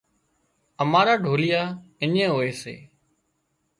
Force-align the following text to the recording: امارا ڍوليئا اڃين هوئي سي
امارا 0.81 1.15
ڍوليئا 1.23 1.63
اڃين 2.03 2.29
هوئي 2.33 2.51
سي 2.61 2.75